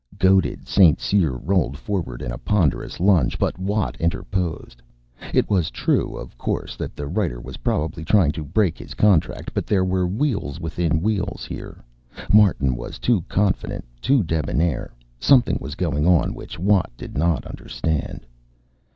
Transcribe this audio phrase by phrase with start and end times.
[0.17, 0.99] Goaded, St.
[0.99, 4.81] Cyr rolled forward in a ponderous lunge, but Watt interposed.
[5.31, 9.51] It was true, of course, that the writer was probably trying to break his contract.
[9.53, 11.83] But there were wheels within wheels here.
[12.33, 14.89] Martin was too confident, too debonaire.
[15.19, 18.25] Something was going on which Watt did not understand.